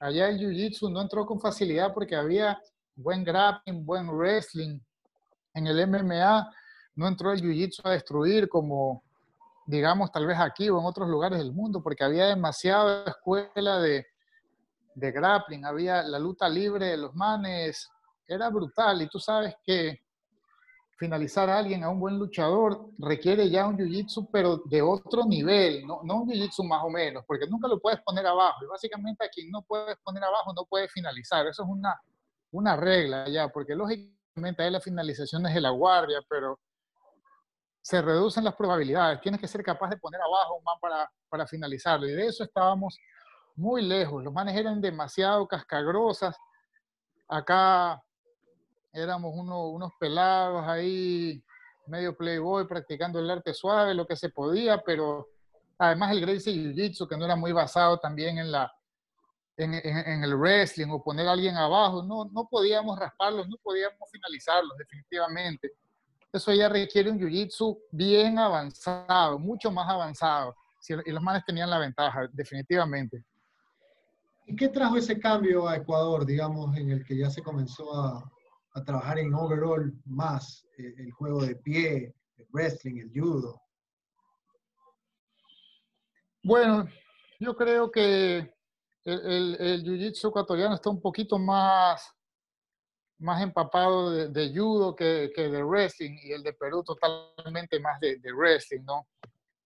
[0.00, 2.60] Allá el Jiu-Jitsu no entró con facilidad porque había
[2.96, 4.80] buen grappling, buen wrestling.
[5.54, 6.52] En el MMA
[6.96, 9.04] no entró el Jiu-Jitsu a destruir como,
[9.64, 14.04] digamos, tal vez aquí o en otros lugares del mundo, porque había demasiada escuela de,
[14.96, 17.90] de grappling, había la lucha libre de los manes,
[18.26, 19.02] era brutal.
[19.02, 20.00] Y tú sabes que
[20.98, 25.86] finalizar a alguien, a un buen luchador, requiere ya un jiu-jitsu, pero de otro nivel,
[25.86, 28.64] no, no un jiu-jitsu más o menos, porque nunca lo puedes poner abajo.
[28.64, 31.46] Y básicamente a quien no puedes poner abajo no puede finalizar.
[31.46, 32.00] Eso es una,
[32.52, 36.58] una regla ya, porque lógicamente hay la finalización de la guardia, pero
[37.82, 39.20] se reducen las probabilidades.
[39.20, 42.08] Tienes que ser capaz de poner abajo un man para, para finalizarlo.
[42.08, 42.98] Y de eso estábamos
[43.56, 44.22] muy lejos.
[44.22, 46.36] Los manes eran demasiado cascagrosas.
[47.28, 48.02] Acá
[48.92, 51.42] éramos unos pelados ahí,
[51.86, 55.28] medio playboy, practicando el arte suave, lo que se podía, pero
[55.78, 58.72] además el Gracie Jiu-Jitsu, que no era muy basado también en, la,
[59.56, 64.76] en, el wrestling o poner a alguien abajo, no, no podíamos rasparlos, no podíamos finalizarlos
[64.78, 65.72] definitivamente.
[66.32, 70.54] Eso ya requiere un Jiu-Jitsu bien avanzado, mucho más avanzado.
[71.04, 73.24] Y los manes tenían la ventaja, definitivamente.
[74.46, 78.32] ¿Y qué trajo ese cambio a Ecuador, digamos, en el que ya se comenzó a,
[78.84, 83.58] trabajar en overall más eh, el juego de pie, el wrestling, el judo?
[86.44, 86.86] Bueno,
[87.40, 88.52] yo creo que
[89.04, 92.08] el, el, jiu-jitsu ecuatoriano está un poquito más,
[93.18, 98.32] más empapado de, judo que, que, de wrestling y el de Perú totalmente más de
[98.32, 99.06] wrestling, ¿no?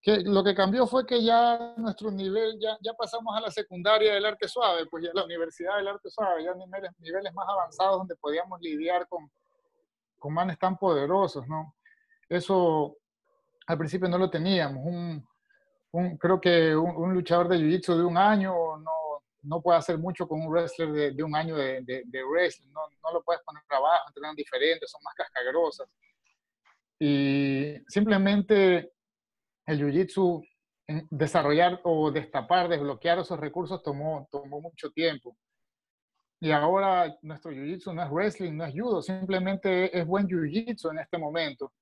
[0.03, 4.15] Que lo que cambió fue que ya nuestro nivel, ya, ya pasamos a la secundaria
[4.15, 7.99] del arte suave, pues ya la universidad del arte suave, ya niveles, niveles más avanzados
[7.99, 9.31] donde podíamos lidiar con,
[10.19, 11.75] con manes tan poderosos, ¿no?
[12.29, 12.97] Eso
[13.67, 14.83] al principio no lo teníamos.
[14.85, 15.29] Un,
[15.93, 20.27] un creo que un, luchador de jiu-jitsu de un año no, no puede hacer mucho
[20.27, 23.43] con un wrestler de, de un año de, de, de, wrestling, no, no lo puedes
[23.43, 25.89] poner abajo, entrenan diferentes, son más cascagrosas.
[26.99, 28.93] Y simplemente
[29.71, 30.47] el jiu-jitsu,
[31.11, 35.37] desarrollar o destapar, desbloquear esos recursos tomó, tomó mucho tiempo.
[36.41, 40.99] Y ahora nuestro jiu-jitsu no es wrestling, no es judo, simplemente es buen jiu-jitsu en
[40.99, 41.73] este momento,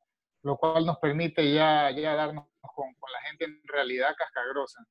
[0.42, 4.84] lo cual nos permite ya, ya darnos con, con la gente en realidad cascagrosa.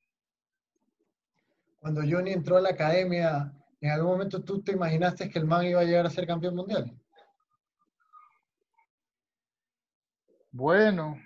[1.79, 5.65] Cuando Johnny entró a la academia, ¿en algún momento tú te imaginaste que el man
[5.65, 6.91] iba a llegar a ser campeón mundial?
[10.51, 11.19] Bueno,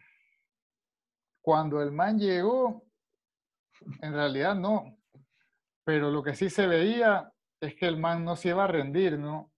[1.41, 2.83] cuando el man llegó,
[4.01, 4.97] en realidad no.
[5.83, 9.17] Pero lo que sí se veía es que el man no se iba a rendir,
[9.17, 9.51] ¿no?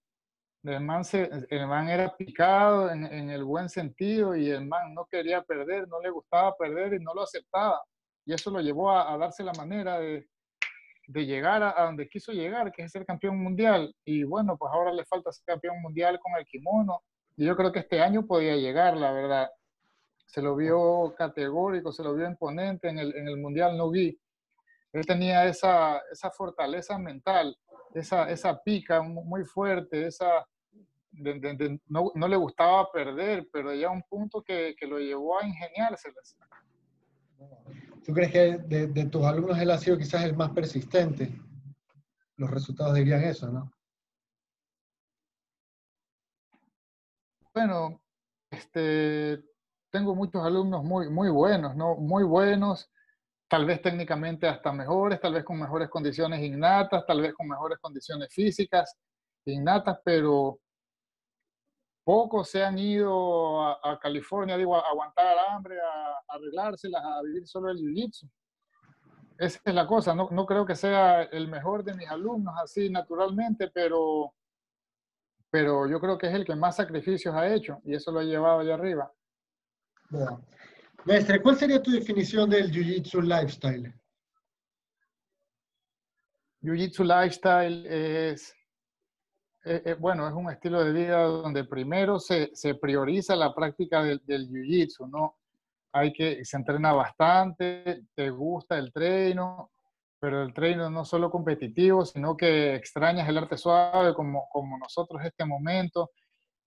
[0.64, 5.06] El man, se, el man era picado en, el buen sentido y el man no
[5.06, 7.82] quería perder, no le gustaba perder y no lo aceptaba.
[8.26, 10.26] Y eso lo llevó a, darse la manera de,
[11.08, 13.94] de llegar a, a, donde quiso llegar, que es ser campeón mundial.
[14.06, 17.02] Y bueno, pues ahora le falta ser campeón mundial con el kimono.
[17.36, 19.50] Y yo creo que este año podía llegar, la verdad
[20.26, 25.06] se lo vio categórico, se lo vio imponente en el, en el Mundial No Él
[25.06, 27.56] tenía esa, esa fortaleza mental,
[27.94, 30.46] esa, esa pica muy fuerte, esa,
[31.88, 36.36] no, no, le gustaba perder, pero ya un punto que, que lo llevó a ingeniárselas.
[38.06, 41.40] ¿Tú crees que de, de, tus alumnos él ha sido quizás el más persistente?
[42.38, 43.72] Los resultados dirían eso, ¿no?
[47.54, 48.02] Bueno,
[48.50, 49.44] este,
[49.94, 51.96] tengo muchos alumnos muy, muy buenos, ¿no?
[51.96, 52.90] Muy buenos,
[53.48, 57.78] tal vez técnicamente hasta mejores, tal vez con mejores condiciones innatas, tal vez con mejores
[57.78, 58.98] condiciones físicas
[59.46, 60.60] innatas, pero
[62.04, 67.70] pocos se han ido a, California, digo, a aguantar hambre, a, arreglárselas, a vivir solo
[67.70, 68.28] el jiu-jitsu.
[69.38, 72.90] Esa es la cosa, no, no creo que sea el mejor de mis alumnos así
[72.90, 74.34] naturalmente, pero,
[75.52, 78.24] pero yo creo que es el que más sacrificios ha hecho y eso lo ha
[78.24, 79.14] llevado allá arriba.
[80.10, 80.46] Bueno.
[81.06, 83.94] Mestre, ¿cuál sería tu definición del Jiu-Jitsu lifestyle?
[86.62, 88.56] Jiu-Jitsu lifestyle es,
[89.66, 94.02] eh, eh, bueno, es un estilo de vida donde primero se, se prioriza la práctica
[94.02, 95.38] del, del Jiu-Jitsu, ¿no?
[95.92, 99.72] Hay que, se entrena bastante, te gusta el treino,
[100.20, 105.22] pero el treino no solo competitivo, sino que extrañas el arte suave como, como nosotros
[105.26, 106.12] este momento,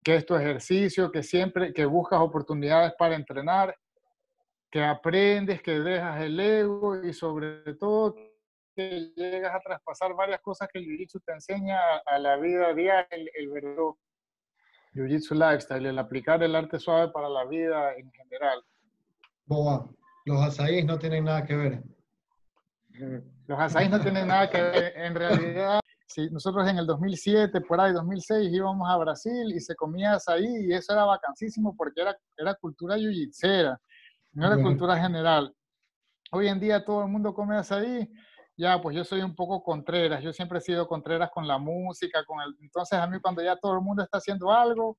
[0.06, 3.76] que es tu ejercicio, que siempre que buscas oportunidades para entrenar,
[4.70, 8.14] que aprendes, que dejas el ego y sobre todo
[8.76, 13.08] que llegas a traspasar varias cosas que el Jiu-Jitsu te enseña a la vida diaria,
[13.10, 13.98] el, el verdadero
[14.94, 18.62] Jiu-Jitsu Lifestyle, el aplicar el arte suave para la vida en general.
[19.44, 19.90] Boa,
[20.24, 21.82] los azaís no tienen nada que ver.
[23.48, 24.92] Los azaís no tienen nada que ver.
[24.98, 29.74] En realidad, si nosotros en el 2007, por ahí 2006, íbamos a Brasil y se
[29.74, 33.78] comía azaí y eso era vacancísimo porque era, era cultura yujitsera,
[34.32, 35.52] no era cultura general.
[36.30, 38.08] Hoy en día todo el mundo come azaí,
[38.56, 42.24] ya, pues yo soy un poco contreras, yo siempre he sido contreras con la música,
[42.24, 42.56] con el...
[42.60, 44.96] Entonces a mí cuando ya todo el mundo está haciendo algo,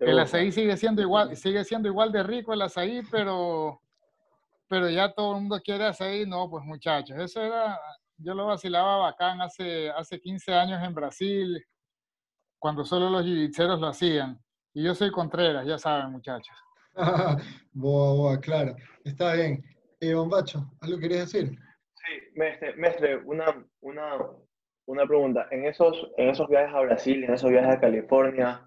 [0.00, 3.80] el azaí sigue siendo igual, sigue siendo igual de rico el azaí, pero,
[4.68, 7.78] pero ya todo el mundo quiere azaí, no, pues muchachos, eso era,
[8.22, 11.64] yo lo vacilaba bacán hace, hace 15 años en Brasil,
[12.58, 14.38] cuando solo los jiu lo hacían.
[14.74, 16.56] Y yo soy Contreras, ya saben, muchachos.
[17.72, 18.74] boa, boa, claro.
[19.04, 19.62] Está bien.
[20.00, 21.58] Eh, Bombacho, ¿algo querías decir?
[21.94, 22.40] Sí,
[22.76, 24.18] mestre, una, una,
[24.86, 25.46] una pregunta.
[25.50, 28.66] En esos, en esos viajes a Brasil, en esos viajes a California,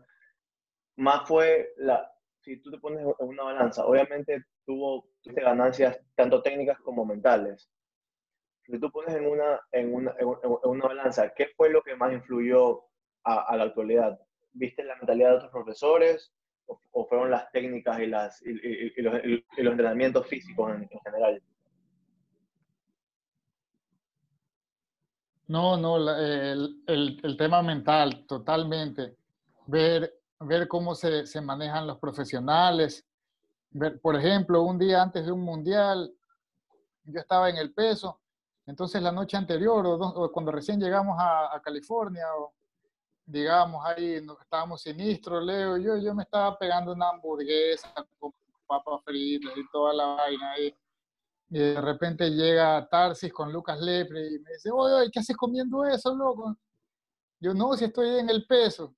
[0.98, 2.10] más fue la,
[2.41, 7.70] si tú te pones en una balanza, obviamente tuvo ganancias tanto técnicas como mentales
[8.67, 10.28] si tú pones en una, en una, en
[10.63, 12.84] una balanza, ¿qué fue lo que más influyó
[13.23, 14.19] a, la actualidad?
[14.54, 16.32] ¿Viste la mentalidad de otros profesores
[16.91, 19.21] o, fueron las técnicas y, las, y, los,
[19.56, 21.43] entrenamientos físicos en, en, general?
[25.47, 29.15] No, no, el, el, el, tema mental, totalmente.
[29.67, 33.06] Ver, ver cómo se, se manejan los profesionales.
[33.69, 36.12] Ver, por ejemplo, un día antes de un mundial,
[37.04, 38.19] yo estaba en el peso
[38.67, 42.54] entonces la noche anterior o, cuando recién llegamos a, California, o,
[43.25, 48.34] digamos, ahí estábamos sinistros, Leo, yo, yo me estaba pegando una hamburguesa con
[48.67, 50.75] papas fritas y toda la vaina ahí.
[51.49, 55.86] Y de repente llega Tarsis con Lucas Lepre y me dice, oye, ¿qué haces comiendo
[55.86, 56.58] eso, loco?
[57.39, 58.95] Yo, no, si estoy en el peso.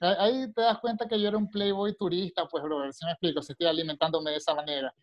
[0.00, 3.42] Ahí te das cuenta que yo era un playboy turista, pues, bro, si me explico,
[3.42, 4.94] si estoy alimentándome de esa manera.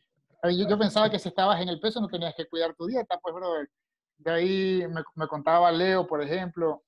[0.52, 3.34] Yo, pensaba que si estabas en el peso no tenías que cuidar tu dieta, pues,
[3.34, 3.70] brother.
[4.18, 6.84] De ahí me, me contaba Leo, por ejemplo,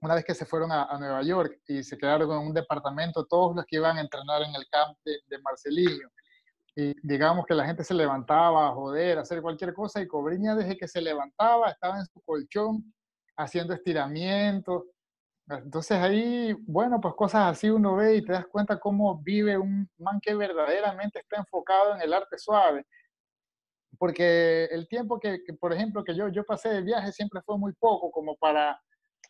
[0.00, 3.26] una vez que se fueron a, a, Nueva York y se quedaron en un departamento,
[3.26, 6.08] todos los que iban a entrenar en el camp de, de Marcelino.
[6.76, 10.54] Y digamos que la gente se levantaba a joder, a hacer cualquier cosa, y Cobriña
[10.54, 12.94] desde que se levantaba estaba en su colchón
[13.36, 14.84] haciendo estiramientos.
[15.48, 19.90] Entonces ahí, bueno, pues cosas así uno ve y te das cuenta cómo vive un
[19.98, 22.86] man que verdaderamente está enfocado en el arte suave
[23.98, 27.58] porque el tiempo que, que, por ejemplo, que yo, yo pasé de viaje siempre fue
[27.58, 28.80] muy poco, como para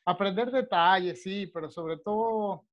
[0.04, 2.64] aprender detalles, sí, pero sobre todo,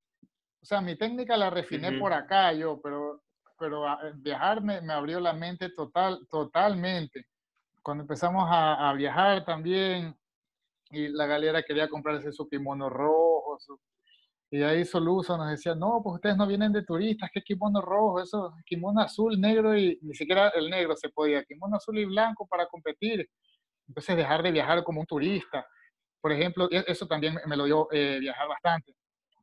[0.62, 2.00] o sea, mi técnica la refiné uh -huh.
[2.00, 3.24] por acá yo, pero,
[3.58, 7.26] pero a, viajar me, me, abrió la mente total, totalmente.
[7.82, 10.16] Cuando empezamos a, a, viajar también,
[10.92, 13.80] y la galera quería comprarse su kimono rojo, su,
[14.52, 18.22] y ahí Soluso nos decía, no, pues ustedes no vienen de turistas, ¿qué kimono rojo?
[18.22, 22.48] Eso, kimono azul, negro y ni siquiera el negro se podía, kimono azul y blanco
[22.48, 23.28] para competir.
[23.88, 25.66] Entonces dejar de viajar como un turista.
[26.22, 28.94] Por ejemplo, e, eso también me lo dio eh, viajar bastante.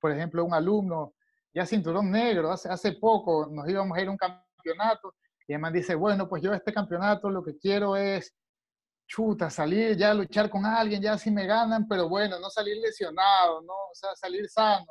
[0.01, 1.15] Por ejemplo, un alumno,
[1.55, 5.15] ya cinturón negro, hace, hace poco nos íbamos a ir a un campeonato
[5.47, 8.35] y además dice, bueno, pues yo este campeonato lo que quiero es
[9.13, 12.79] chuta, salir ya a luchar con alguien, ya si me ganan, pero bueno, no salir
[12.79, 14.87] lesionado, no, o sea, salir sano.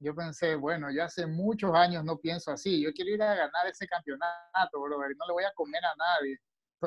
[0.00, 3.68] Yo pensé, bueno, ya hace muchos años no pienso así, yo quiero ir a ganar
[3.68, 6.38] ese campeonato, brother, no le voy a comer a nadie.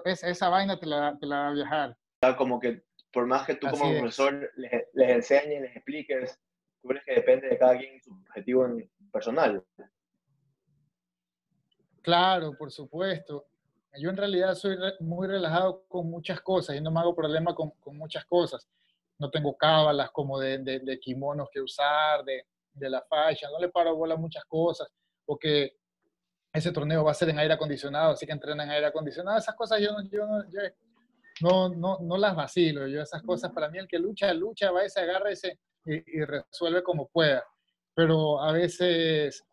[0.03, 1.97] Esa, esa vaina te la, te la va a viajar.
[2.37, 2.83] Como que
[3.13, 3.99] por más que tú así como es.
[3.99, 6.37] profesor les, les enseñes, les expliques,
[6.81, 8.67] tú crees que depende de cada quien su objetivo
[9.13, 9.63] personal.
[12.01, 13.45] Claro, por supuesto
[13.99, 17.71] yo en realidad soy muy relajado con muchas cosas y no me hago problema con,
[17.71, 18.67] con muchas cosas.
[19.17, 23.59] No tengo cábalas como de, de, de kimonos que usar, de, de, la facha, no
[23.59, 24.89] le paro bola a muchas cosas,
[25.25, 25.77] o que
[26.51, 29.37] ese torneo va a ser en aire acondicionado, así que entrenan en aire acondicionado.
[29.37, 30.61] Esas cosas yo, yo, yo
[31.41, 32.87] no, no, no, las vacilo.
[32.87, 36.19] Yo esas cosas, para mí el que lucha, lucha, va y se agarra ese, y,
[36.19, 37.43] y resuelve como pueda.
[37.93, 39.43] Pero a veces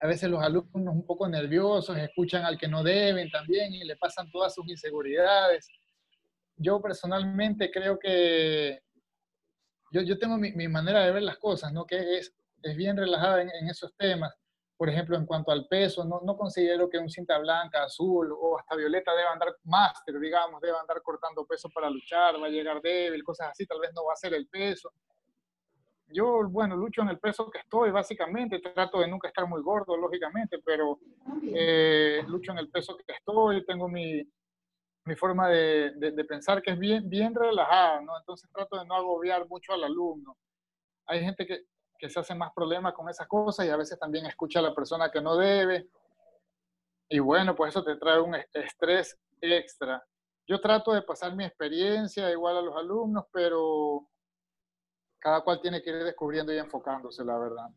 [0.00, 3.96] a veces los alumnos un poco nerviosos, escuchan al que no deben también y le
[3.96, 5.68] pasan todas sus inseguridades.
[6.56, 8.80] Yo personalmente creo que
[9.90, 11.86] yo, yo tengo mi, manera de ver las cosas, ¿no?
[11.86, 14.34] que es, es bien relajada en, en, esos temas.
[14.76, 18.58] Por ejemplo, en cuanto al peso, no, no considero que un cinta blanca, azul o
[18.58, 22.82] hasta violeta deba andar máster, digamos, deba andar cortando peso para luchar, va a llegar
[22.82, 24.92] débil, cosas así, tal vez no va a ser el peso
[26.08, 29.96] yo, bueno, lucho en el peso que estoy, básicamente, trato de nunca estar muy gordo,
[29.96, 30.98] lógicamente, pero
[31.42, 34.22] eh, lucho en el peso que estoy, tengo mi,
[35.04, 38.18] mi forma de, de, pensar que es bien, bien relajada, ¿no?
[38.18, 40.36] Entonces trato de no agobiar mucho al alumno.
[41.06, 41.64] Hay gente que,
[41.98, 44.74] que se hace más problemas con esas cosas y a veces también escucha a la
[44.74, 45.88] persona que no debe.
[47.08, 50.04] Y bueno, pues eso te trae un estrés extra.
[50.48, 54.08] Yo trato de pasar mi experiencia igual a los alumnos, pero
[55.26, 57.68] cada cual tiene que ir descubriendo y enfocándose, la verdad.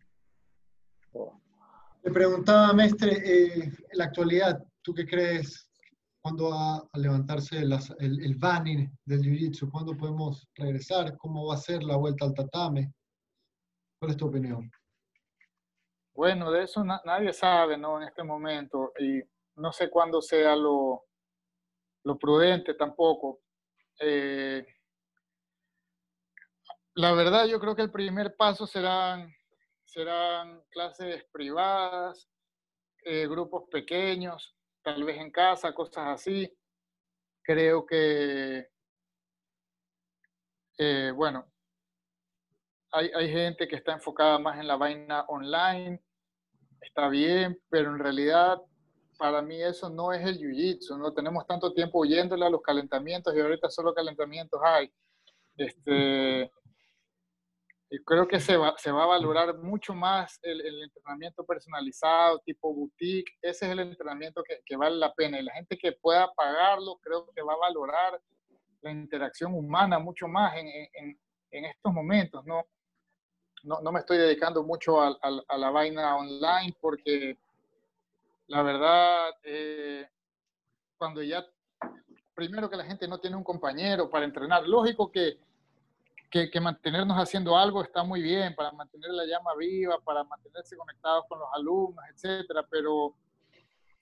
[2.03, 5.67] Le preguntaba, maestre, eh, en la actualidad, ¿tú qué crees
[6.21, 9.71] ¿Cuándo va a levantarse el, el banning del Jiu-Jitsu?
[9.71, 11.17] ¿Cuándo podemos regresar?
[11.17, 12.93] ¿Cómo va a ser la vuelta al tatame?
[13.99, 14.69] ¿Cuál es tu opinión?
[16.13, 17.99] Bueno, de eso nadie sabe, ¿no?
[17.99, 18.91] En este momento.
[18.99, 19.23] Y
[19.55, 21.05] no sé cuándo sea lo,
[22.03, 23.39] lo prudente tampoco.
[23.99, 24.67] Eh,
[26.99, 29.33] la verdad, yo creo que el primer paso serán,
[29.85, 32.27] serán clases privadas,
[33.05, 36.53] eh, grupos pequeños, tal vez en casa, cosas así.
[37.41, 38.67] Creo que,
[40.77, 41.49] eh, bueno,
[42.91, 46.03] hay, hay, gente que está enfocada más en la vaina online,
[46.81, 48.61] está bien, pero en realidad
[49.17, 53.33] para mí eso no es el jiu-jitsu, no tenemos tanto tiempo huyéndole a los calentamientos
[53.33, 54.91] y ahorita solo calentamientos hay.
[55.55, 56.51] Este,
[57.91, 62.39] y creo que se va, se va a valorar mucho más el, el, entrenamiento personalizado,
[62.39, 63.31] tipo boutique.
[63.41, 65.39] Ese es el entrenamiento que, que, vale la pena.
[65.39, 68.21] Y la gente que pueda pagarlo, creo que va a valorar
[68.81, 71.19] la interacción humana mucho más en, en,
[71.49, 72.45] en estos momentos.
[72.45, 72.67] ¿no?
[73.63, 77.39] No, no me estoy dedicando mucho a, a, a, la vaina online porque
[78.47, 80.07] la verdad, eh,
[80.95, 81.43] cuando ya,
[82.35, 85.39] primero que la gente no tiene un compañero para entrenar, lógico que
[86.29, 91.25] que, mantenernos haciendo algo está muy bien para mantener la llama viva, para mantenerse conectados
[91.27, 93.15] con los alumnos, etcétera, pero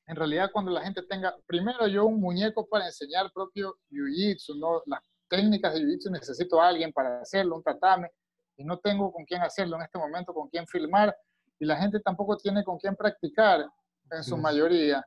[0.08, 4.82] en realidad cuando la gente tenga, primero yo un muñeco para enseñar propio jiu-jitsu, ¿no?
[4.86, 8.12] las técnicas de jiu-jitsu necesito a alguien para hacerlo, un tatame,
[8.58, 11.16] y no tengo con quién hacerlo en este momento, con quién filmar,
[11.60, 13.66] y la gente tampoco tiene con quién practicar
[14.12, 15.06] en su mayoría.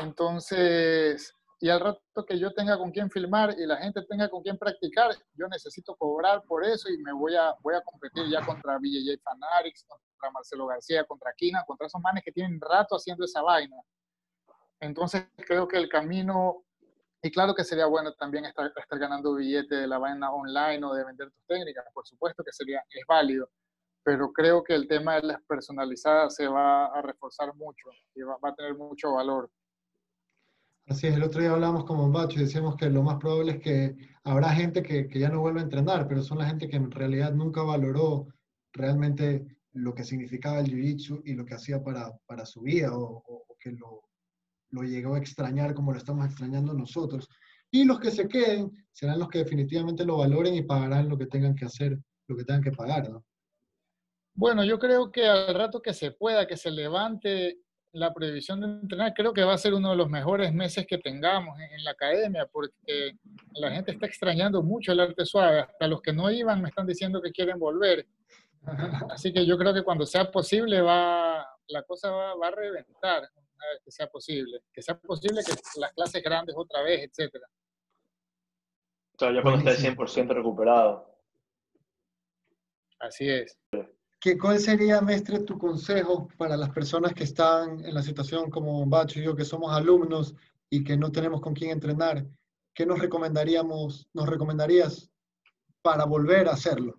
[0.00, 1.32] Entonces,
[1.64, 4.58] y al rato que yo tenga con quién filmar y la gente tenga con quién
[4.58, 8.76] practicar, yo necesito cobrar por eso y me voy a, voy a competir ya contra
[8.76, 13.40] BJJ Fanatics, contra Marcelo García, contra Kina, contra esos manes que tienen rato haciendo esa
[13.40, 13.78] vaina.
[14.78, 16.66] Entonces creo que el camino,
[17.22, 20.92] y claro que sería bueno también estar, estar ganando billete de la vaina online o
[20.92, 23.48] de vender tus técnicas, por supuesto que sería, es válido,
[24.02, 28.36] pero creo que el tema de las personalizadas se va a reforzar mucho y va,
[28.36, 29.50] va a tener mucho valor.
[30.86, 33.60] Así es, el otro día hablamos con Bombacho y decíamos que lo más probable es
[33.60, 36.76] que habrá gente que, que, ya no vuelva a entrenar, pero son la gente que
[36.76, 38.28] en realidad nunca valoró
[38.72, 43.44] realmente lo que significaba el Jiu-Jitsu y lo que hacía para, para su vida o,
[43.58, 44.02] que lo,
[44.70, 47.28] lo, llegó a extrañar como lo estamos extrañando nosotros.
[47.70, 51.26] Y los que se queden serán los que definitivamente lo valoren y pagarán lo que
[51.26, 53.24] tengan que hacer, lo que tengan que pagar, ¿no?
[54.36, 57.60] Bueno, yo creo que al rato que se pueda, que se levante
[57.94, 60.98] la prohibición de entrenar creo que va a ser uno de los mejores meses que
[60.98, 63.12] tengamos en, la academia, porque
[63.54, 65.60] la gente está extrañando mucho el arte suave.
[65.60, 68.06] Hasta los que no iban me están diciendo que quieren volver.
[69.10, 73.28] Así que yo creo que cuando sea posible va, la cosa va, va a reventar,
[73.32, 74.62] una vez que sea posible.
[74.72, 77.46] Que sea posible que las clases grandes otra vez, etcétera.
[79.20, 81.14] ya cuando esté 100% recuperado.
[82.98, 83.56] Así es.
[84.40, 89.20] ¿Cuál sería, maestre, tu consejo para las personas que están en la situación como Bacho
[89.20, 90.34] y yo, que somos alumnos
[90.70, 92.26] y que no tenemos con quién entrenar?
[92.72, 95.10] ¿Qué nos recomendaríamos, nos recomendarías
[95.82, 96.96] para volver a hacerlo?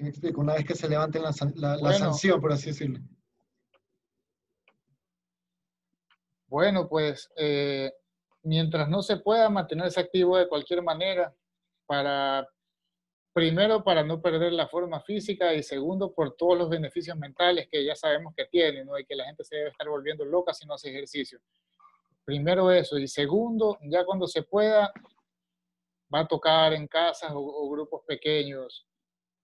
[0.00, 2.98] Me explico, una vez que se levante la, la, bueno, sanción, por así decirlo.
[6.48, 7.92] Bueno, pues eh,
[8.42, 11.32] mientras no se pueda mantenerse activo de cualquier manera
[11.86, 12.48] para
[13.38, 17.84] primero para no perder la forma física y segundo por todos los beneficios mentales que
[17.84, 18.98] ya sabemos que tiene, ¿no?
[18.98, 21.38] Y que la gente se debe estar volviendo loca si no hace ejercicio.
[22.24, 22.98] Primero eso.
[22.98, 24.92] Y segundo, ya cuando se pueda,
[26.12, 28.88] va a tocar en casas o, grupos pequeños.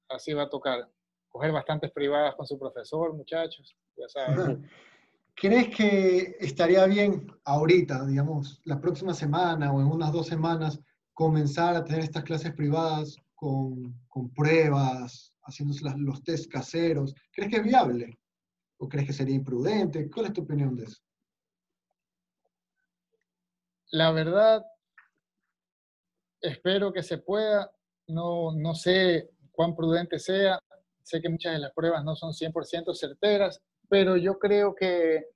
[0.08, 0.90] Así va a tocar.
[1.28, 3.76] Coger bastantes privadas con su profesor, muchachos.
[3.96, 4.68] Ya saben.
[5.36, 10.80] ¿Crees que estaría bien ahorita, digamos, la próxima semana o en unas dos semanas,
[11.12, 13.23] comenzar a tener estas clases privadas
[14.08, 17.14] con, pruebas, haciéndose las, los test caseros.
[17.32, 18.18] ¿Crees que es viable?
[18.78, 20.10] ¿O crees que sería imprudente?
[20.10, 21.02] ¿Cuál es tu opinión de eso?
[23.90, 24.64] La verdad,
[26.40, 27.70] espero que se pueda.
[28.06, 30.58] No, no sé cuán prudente sea.
[31.02, 35.26] Sé que muchas de las pruebas no son 100% certeras, pero yo creo que,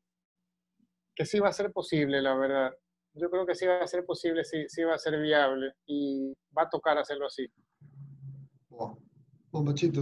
[1.15, 2.73] que sí va a ser posible, la verdad.
[3.13, 6.33] yo creo que sí va a ser posible, sí, sí va a ser viable y
[6.57, 7.47] va a tocar hacerlo así.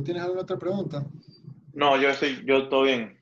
[0.03, 1.07] ¿Tienes alguna otra pregunta?
[1.73, 3.17] No, yo estoy, yo estoy bien.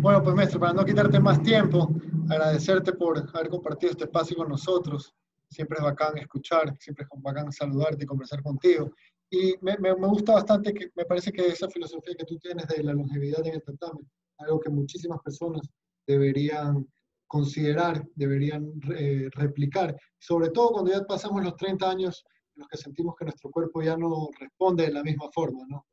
[0.00, 1.88] Bueno, pues maestro, para no quitarte más tiempo,
[2.30, 5.12] agradecerte por haber compartido este espacio con nosotros.
[5.50, 8.92] Siempre es bacán escuchar, siempre es bacán saludarte y conversar contigo.
[9.30, 12.82] Y me, me, gusta bastante, que me parece que esa filosofía que tú tienes de
[12.82, 14.00] la longevidad en el tatame,
[14.38, 15.62] algo que muchísimas personas
[16.06, 16.86] deberían
[17.26, 22.24] considerar, deberían eh, replicar, sobre todo cuando ya pasamos los 30 años
[22.54, 25.86] en los que sentimos que nuestro cuerpo ya no responde de la misma forma, ¿no?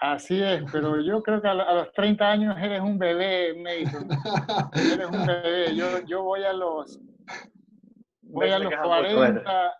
[0.00, 4.08] Así es, pero yo creo que a, los 30 años eres un bebé, Mason.
[4.74, 5.74] eres un bebé.
[5.74, 7.00] Yo, yo voy a los
[8.22, 9.74] voy a los 40,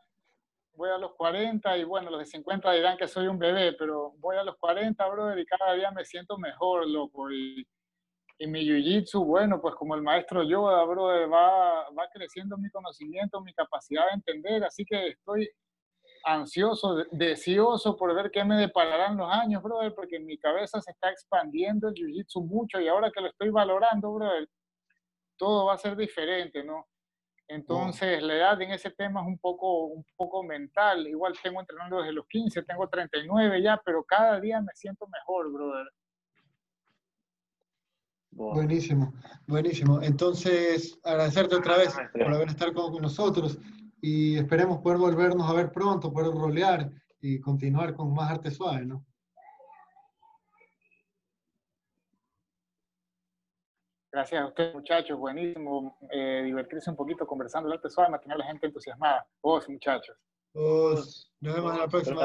[0.74, 4.14] voy a los 40 y bueno, los de 50 dirán que soy un bebé, pero
[4.18, 7.30] voy a los 40, brother, y cada día me siento mejor, loco.
[7.30, 7.64] Y,
[8.38, 13.40] y mi jiu-jitsu, bueno, pues como el maestro Yoda, brother, va, va creciendo mi conocimiento,
[13.40, 15.50] mi capacidad de entender, así que estoy
[16.24, 20.92] ansioso, deseoso por ver qué me depararán los años, brother, porque en mi cabeza se
[20.92, 24.48] está expandiendo el jiu-jitsu mucho y ahora que lo estoy valorando, brother,
[25.36, 26.86] todo va a ser diferente, ¿no?
[27.48, 31.06] Entonces, la edad en ese tema es un poco, un poco mental.
[31.06, 35.50] Igual tengo entrenando desde los 15, tengo 39 ya, pero cada día me siento mejor,
[35.50, 35.86] brother.
[38.38, 39.12] Buenísimo,
[39.48, 40.00] buenísimo.
[40.00, 43.58] Entonces, agradecerte otra vez por haber estado con nosotros
[44.00, 46.88] y esperemos poder volvernos a ver pronto, poder rolear
[47.20, 49.04] y continuar con más arte suave, ¿no?
[54.12, 55.18] Gracias a ustedes, muchachos.
[55.18, 59.26] Buenísimo eh, divertirse un poquito conversando el arte suave, mantener a la gente entusiasmada.
[59.42, 60.16] Vos, muchachos.
[60.54, 61.32] Vos.
[61.40, 62.24] Nos vemos en la próxima.